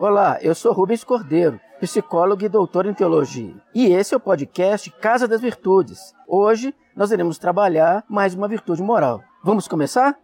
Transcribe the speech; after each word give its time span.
Olá, 0.00 0.38
eu 0.42 0.54
sou 0.54 0.72
Rubens 0.72 1.02
Cordeiro, 1.02 1.58
psicólogo 1.80 2.44
e 2.44 2.48
doutor 2.48 2.86
em 2.86 2.94
teologia. 2.94 3.56
E 3.74 3.86
esse 3.86 4.14
é 4.14 4.16
o 4.16 4.20
podcast 4.20 4.88
Casa 4.92 5.26
das 5.26 5.40
Virtudes. 5.40 6.14
Hoje 6.28 6.72
nós 6.94 7.10
iremos 7.10 7.36
trabalhar 7.36 8.04
mais 8.08 8.32
uma 8.32 8.46
virtude 8.46 8.80
moral. 8.80 9.24
Vamos 9.42 9.66
começar? 9.66 10.16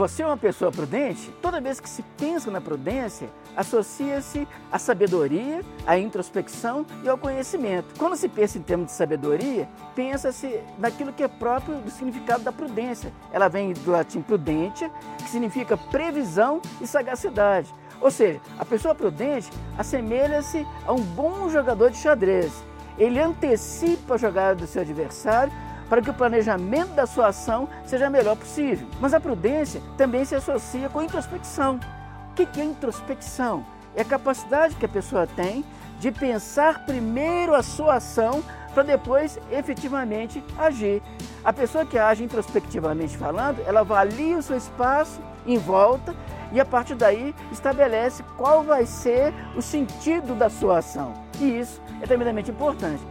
Você 0.00 0.22
é 0.22 0.26
uma 0.26 0.34
pessoa 0.38 0.72
prudente? 0.72 1.30
Toda 1.42 1.60
vez 1.60 1.78
que 1.78 1.86
se 1.86 2.02
pensa 2.16 2.50
na 2.50 2.58
prudência, 2.58 3.28
associa-se 3.54 4.48
à 4.72 4.78
sabedoria, 4.78 5.60
à 5.86 5.98
introspecção 5.98 6.86
e 7.04 7.08
ao 7.10 7.18
conhecimento. 7.18 7.94
Quando 7.98 8.16
se 8.16 8.26
pensa 8.26 8.56
em 8.56 8.62
termos 8.62 8.86
de 8.86 8.92
sabedoria, 8.92 9.68
pensa-se 9.94 10.58
naquilo 10.78 11.12
que 11.12 11.22
é 11.22 11.28
próprio 11.28 11.82
do 11.82 11.90
significado 11.90 12.42
da 12.42 12.50
prudência. 12.50 13.12
Ela 13.30 13.48
vem 13.48 13.74
do 13.74 13.90
latim 13.90 14.22
prudentia, 14.22 14.90
que 15.18 15.28
significa 15.28 15.76
previsão 15.76 16.62
e 16.80 16.86
sagacidade. 16.86 17.70
Ou 18.00 18.10
seja, 18.10 18.40
a 18.58 18.64
pessoa 18.64 18.94
prudente 18.94 19.50
assemelha-se 19.76 20.66
a 20.86 20.94
um 20.94 21.02
bom 21.02 21.50
jogador 21.50 21.90
de 21.90 21.98
xadrez. 21.98 22.64
Ele 22.96 23.20
antecipa 23.20 24.14
a 24.14 24.16
jogada 24.16 24.54
do 24.54 24.66
seu 24.66 24.80
adversário 24.80 25.52
para 25.90 26.00
que 26.00 26.08
o 26.08 26.14
planejamento 26.14 26.94
da 26.94 27.04
sua 27.04 27.26
ação 27.26 27.68
seja 27.84 28.08
o 28.08 28.10
melhor 28.10 28.36
possível. 28.36 28.86
Mas 29.00 29.12
a 29.12 29.18
prudência 29.18 29.82
também 29.98 30.24
se 30.24 30.36
associa 30.36 30.88
com 30.88 31.00
a 31.00 31.04
introspecção. 31.04 31.80
O 32.30 32.34
que 32.34 32.60
é 32.60 32.64
introspecção? 32.64 33.66
É 33.96 34.02
a 34.02 34.04
capacidade 34.04 34.76
que 34.76 34.86
a 34.86 34.88
pessoa 34.88 35.26
tem 35.26 35.64
de 35.98 36.12
pensar 36.12 36.86
primeiro 36.86 37.54
a 37.54 37.62
sua 37.62 37.96
ação 37.96 38.42
para 38.72 38.84
depois 38.84 39.36
efetivamente 39.50 40.42
agir. 40.56 41.02
A 41.44 41.52
pessoa 41.52 41.84
que 41.84 41.98
age 41.98 42.22
introspectivamente 42.22 43.18
falando, 43.18 43.60
ela 43.66 43.80
avalia 43.80 44.38
o 44.38 44.42
seu 44.42 44.56
espaço 44.56 45.20
em 45.44 45.58
volta 45.58 46.14
e 46.52 46.60
a 46.60 46.64
partir 46.64 46.94
daí 46.94 47.34
estabelece 47.50 48.22
qual 48.36 48.62
vai 48.62 48.86
ser 48.86 49.34
o 49.56 49.60
sentido 49.60 50.36
da 50.36 50.48
sua 50.48 50.78
ação. 50.78 51.12
E 51.40 51.58
isso 51.58 51.82
é 52.00 52.06
tremendamente 52.06 52.52
importante. 52.52 53.02